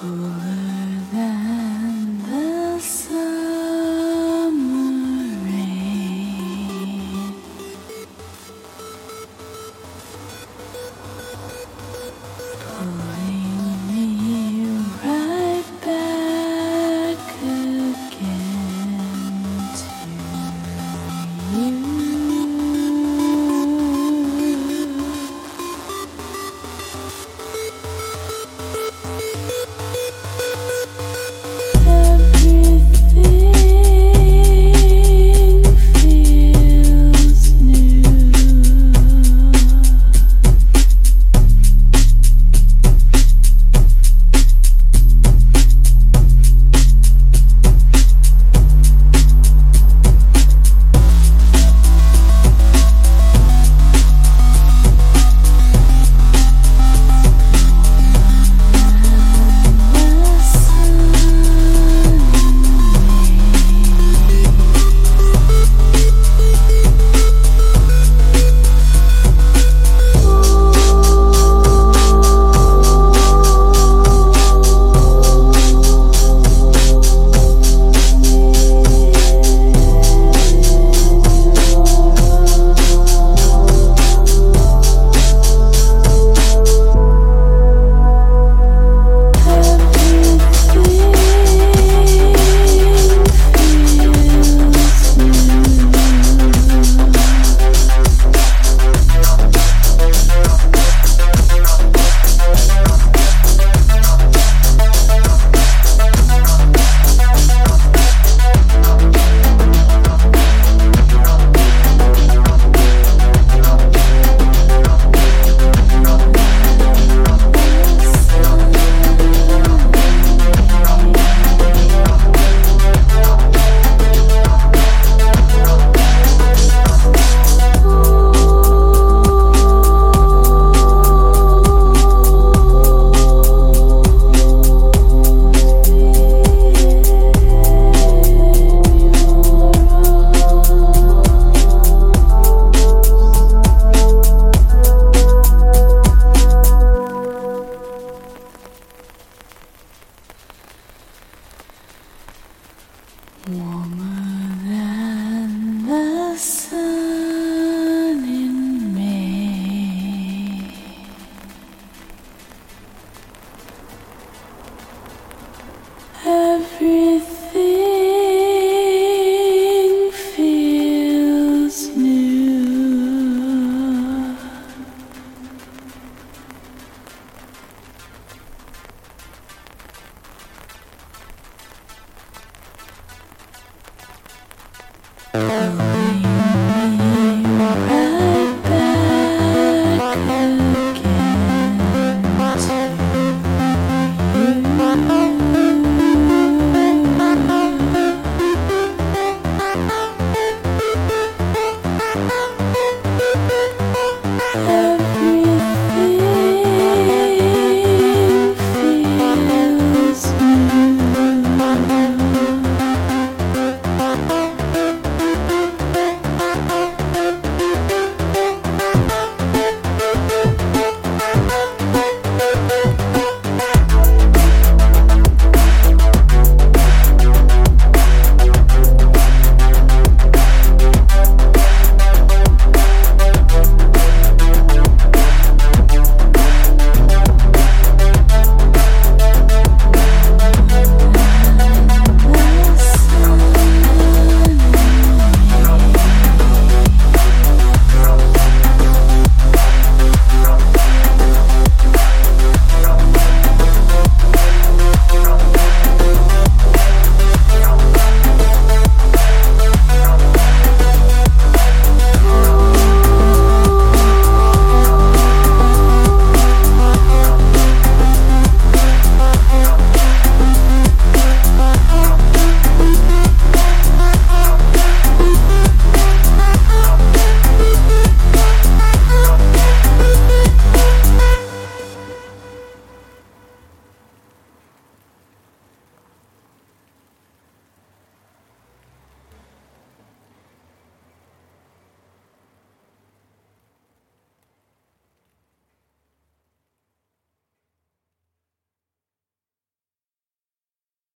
[0.00, 0.49] cool.